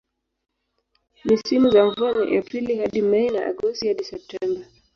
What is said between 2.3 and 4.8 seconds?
Aprili hadi Mei na Agosti hadi Septemba.